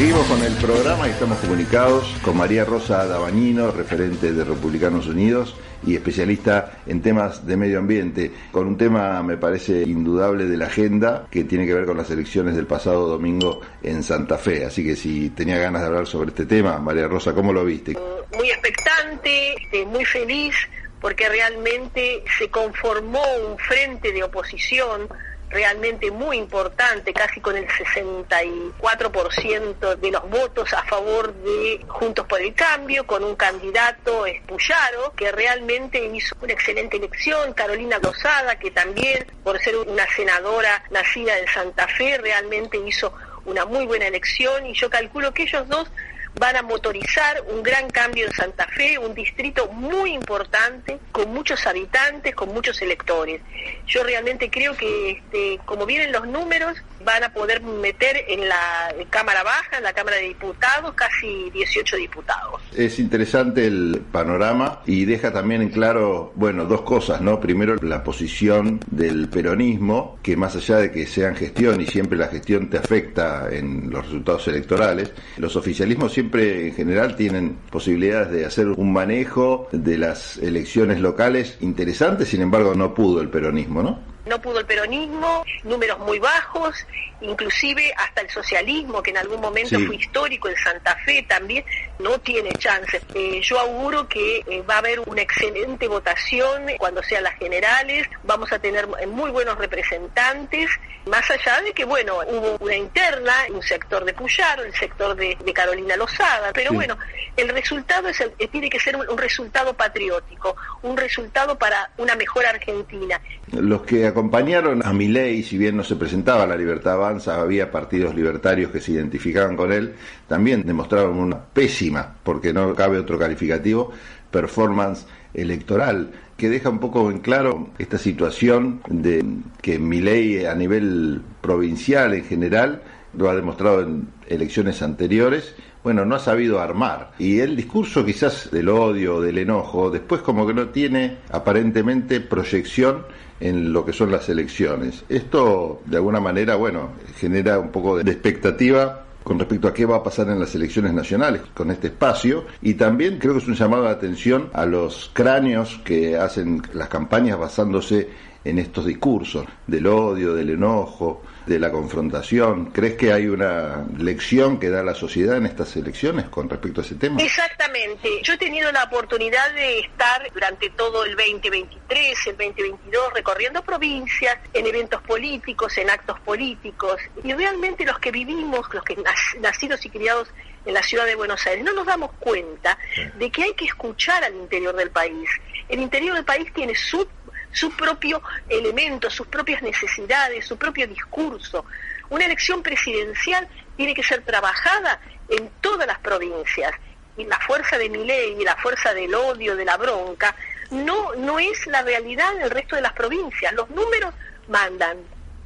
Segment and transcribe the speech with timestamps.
[0.00, 5.54] Seguimos con el programa y estamos comunicados con María Rosa Dabañino, referente de Republicanos Unidos
[5.86, 10.68] y especialista en temas de medio ambiente, con un tema, me parece, indudable de la
[10.68, 14.64] agenda que tiene que ver con las elecciones del pasado domingo en Santa Fe.
[14.64, 17.94] Así que si tenía ganas de hablar sobre este tema, María Rosa, ¿cómo lo viste?
[18.38, 20.54] Muy expectante, este, muy feliz,
[20.98, 25.08] porque realmente se conformó un frente de oposición
[25.50, 32.40] realmente muy importante, casi con el 64% de los votos a favor de Juntos por
[32.40, 38.70] el Cambio, con un candidato Espuyaro, que realmente hizo una excelente elección, Carolina Gozada, que
[38.70, 43.12] también, por ser una senadora nacida en Santa Fe, realmente hizo
[43.44, 45.90] una muy buena elección y yo calculo que ellos dos
[46.38, 51.66] van a motorizar un gran cambio en Santa Fe, un distrito muy importante, con muchos
[51.66, 53.40] habitantes, con muchos electores.
[53.86, 58.94] Yo realmente creo que, este, como vienen los números, van a poder meter en la
[59.08, 62.60] Cámara Baja, en la Cámara de Diputados, casi 18 diputados.
[62.76, 67.40] Es interesante el panorama y deja también en claro, bueno, dos cosas, ¿no?
[67.40, 72.28] Primero, la posición del peronismo, que más allá de que sean gestión y siempre la
[72.28, 78.46] gestión te afecta en los resultados electorales, los oficialismos siempre en general tienen posibilidades de
[78.46, 84.10] hacer un manejo de las elecciones locales interesantes, sin embargo no pudo el peronismo, ¿no?
[84.30, 86.86] no pudo el peronismo, números muy bajos,
[87.20, 91.64] inclusive hasta el socialismo, que en algún momento fue histórico en Santa Fe también,
[92.02, 93.02] no tiene chances.
[93.14, 98.08] Eh, yo auguro que eh, va a haber una excelente votación cuando sean las generales,
[98.24, 100.70] vamos a tener muy buenos representantes,
[101.06, 105.36] más allá de que, bueno, hubo una interna, un sector de Puyaro, el sector de,
[105.54, 106.96] Carolina Lozada, pero bueno,
[107.36, 112.46] el resultado es eh, tiene que ser un, resultado patriótico, un resultado para una mejor
[112.46, 113.20] Argentina.
[113.52, 118.14] Los que acompañaron a Milei, si bien no se presentaba la Libertad Avanza, había partidos
[118.14, 119.96] libertarios que se identificaban con él,
[120.28, 121.89] también demostraron una pésima,
[122.22, 123.92] porque no cabe otro calificativo,
[124.30, 129.24] performance electoral que deja un poco en claro esta situación de
[129.60, 136.16] que Milei a nivel provincial en general lo ha demostrado en elecciones anteriores bueno, no
[136.16, 137.12] ha sabido armar.
[137.18, 143.06] Y el discurso quizás del odio, del enojo, después como que no tiene aparentemente proyección
[143.40, 145.04] en lo que son las elecciones.
[145.08, 149.96] Esto, de alguna manera, bueno, genera un poco de expectativa con respecto a qué va
[149.96, 152.44] a pasar en las elecciones nacionales con este espacio.
[152.62, 156.88] Y también creo que es un llamado de atención a los cráneos que hacen las
[156.88, 158.08] campañas basándose
[158.44, 162.66] en estos discursos del odio, del enojo, de la confrontación.
[162.66, 166.84] ¿Crees que hay una lección que da la sociedad en estas elecciones con respecto a
[166.84, 167.20] ese tema?
[167.20, 168.08] Exactamente.
[168.22, 174.38] Yo he tenido la oportunidad de estar durante todo el 2023, el 2022, recorriendo provincias,
[174.52, 178.96] en eventos políticos, en actos políticos, y realmente los que vivimos, los que
[179.40, 180.28] nacidos y criados
[180.66, 182.78] en la ciudad de Buenos Aires, no nos damos cuenta
[183.18, 185.28] de que hay que escuchar al interior del país.
[185.68, 187.06] El interior del país tiene su
[187.52, 191.64] su propio elemento, sus propias necesidades, su propio discurso.
[192.08, 196.72] Una elección presidencial tiene que ser trabajada en todas las provincias.
[197.16, 200.34] Y la fuerza de mi ley y la fuerza del odio, de la bronca,
[200.70, 203.52] no, no es la realidad del resto de las provincias.
[203.54, 204.14] Los números
[204.48, 204.98] mandan.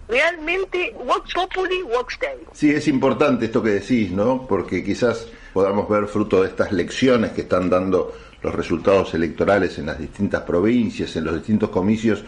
[0.06, 2.36] Realmente, Vox Populi, Vox Day.
[2.52, 4.46] Sí, es importante esto que decís, ¿no?
[4.46, 9.86] Porque quizás podamos ver fruto de estas lecciones que están dando los resultados electorales en
[9.86, 12.22] las distintas provincias, en los distintos comicios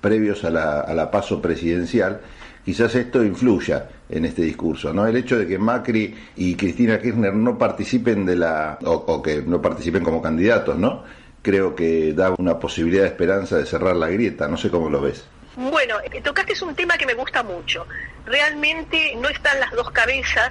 [0.00, 2.22] previos a la, a la paso presidencial,
[2.64, 5.06] quizás esto influya en este discurso, ¿no?
[5.06, 9.60] El hecho de que Macri y Cristina Kirchner no participen de la, o, que no
[9.60, 11.04] participen como candidatos, ¿no?
[11.42, 15.02] Creo que da una posibilidad de esperanza de cerrar la grieta, no sé cómo lo
[15.02, 15.26] ves.
[15.54, 17.86] Bueno, tocaste es un tema que me gusta mucho.
[18.24, 20.48] Realmente no están las dos cabezas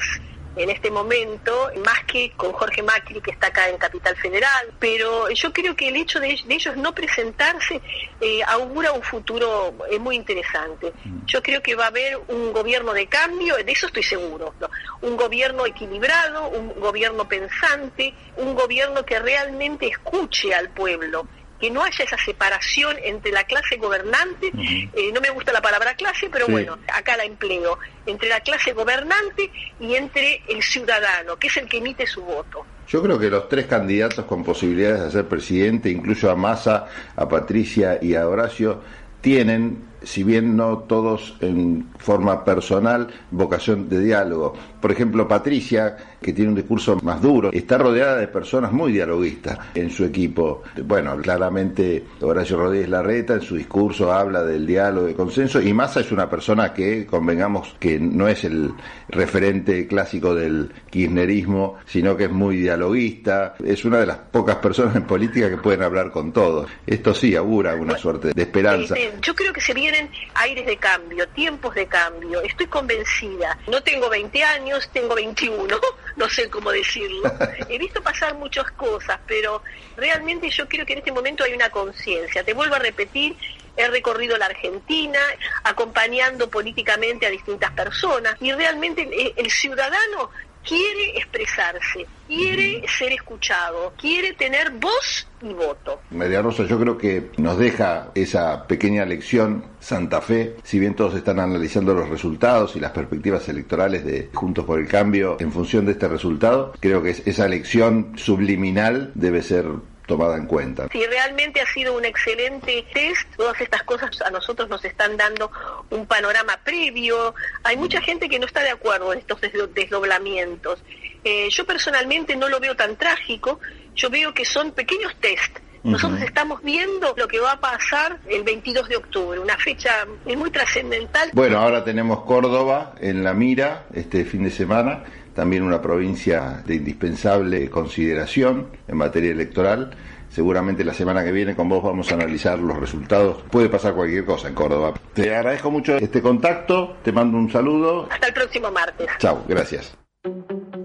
[0.57, 5.29] en este momento, más que con Jorge Macri, que está acá en Capital Federal, pero
[5.29, 7.81] yo creo que el hecho de, ellos no presentarse
[8.19, 10.92] eh, augura un futuro eh, muy interesante.
[11.04, 11.25] Mm.
[11.25, 14.54] Yo creo que va a haber un gobierno de cambio, de eso estoy seguro,
[15.01, 21.27] un gobierno equilibrado, un gobierno pensante, un gobierno que realmente escuche al pueblo
[21.59, 25.95] que no haya esa separación entre la clase gobernante, eh, no me gusta la palabra
[25.95, 31.48] clase, pero bueno, acá la empleo, entre la clase gobernante y entre el ciudadano, que
[31.48, 32.65] es el que emite su voto.
[32.88, 37.27] Yo creo que los tres candidatos con posibilidades de ser presidente, incluso a Massa, a
[37.27, 38.81] Patricia y a Horacio,
[39.21, 46.33] tienen, si bien no todos en forma personal, vocación de diálogo, Por ejemplo, Patricia, que
[46.33, 50.63] tiene un discurso más duro, está rodeada de personas muy dialoguistas en su equipo.
[50.83, 56.01] Bueno, claramente Horacio Rodríguez Larreta en su discurso habla del diálogo, de consenso, y Massa
[56.01, 58.71] es una persona que, convengamos, que no es el
[59.09, 64.95] referente clásico del kirchnerismo, sino que es muy dialoguista, es una de las pocas personas
[64.95, 66.69] en política que pueden hablar con todos.
[66.85, 68.95] Esto sí augura una suerte de esperanza.
[69.21, 73.57] Yo creo que se vienen aires de cambio, tiempos de cambio, estoy convencida.
[73.68, 75.79] No tengo 20 años, tengo 21,
[76.15, 77.31] no sé cómo decirlo.
[77.69, 79.63] He visto pasar muchas cosas, pero
[79.95, 82.43] realmente yo creo que en este momento hay una conciencia.
[82.43, 83.35] Te vuelvo a repetir,
[83.75, 85.19] he recorrido la Argentina
[85.63, 90.31] acompañando políticamente a distintas personas y realmente el ciudadano
[90.67, 96.01] quiere expresarse, quiere ser escuchado, quiere tener voz y voto.
[96.11, 101.15] María Rosa, yo creo que nos deja esa pequeña lección Santa Fe, si bien todos
[101.15, 105.85] están analizando los resultados y las perspectivas electorales de Juntos por el Cambio en función
[105.85, 109.65] de este resultado, creo que esa lección subliminal debe ser
[110.07, 110.87] tomada en cuenta.
[110.91, 113.27] Sí, realmente ha sido un excelente test.
[113.35, 115.51] Todas estas cosas a nosotros nos están dando
[115.89, 117.34] un panorama previo.
[117.63, 119.39] Hay mucha gente que no está de acuerdo en estos
[119.74, 120.84] desdoblamientos.
[121.24, 123.60] Eh, yo personalmente no lo veo tan trágico.
[123.95, 125.60] Yo veo que son pequeños test.
[125.84, 130.51] Nosotros estamos viendo lo que va a pasar el 22 de octubre, una fecha muy
[130.51, 131.30] trascendental.
[131.31, 135.06] Bueno, ahora tenemos Córdoba en la mira este fin de semana
[135.38, 139.92] también una provincia de indispensable consideración en materia electoral.
[140.29, 143.44] Seguramente la semana que viene con vos vamos a analizar los resultados.
[143.51, 144.94] Puede pasar cualquier cosa en Córdoba.
[145.13, 148.07] Te agradezco mucho este contacto, te mando un saludo.
[148.09, 149.07] Hasta el próximo martes.
[149.19, 149.97] Chao, gracias.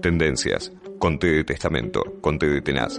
[0.01, 2.91] Tendencias, Conte de Testamento, Conte de Tenaz.